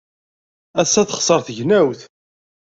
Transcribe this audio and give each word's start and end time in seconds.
Ass-a, 0.81 1.03
texṣer 1.09 1.39
tegnewt. 1.47 2.01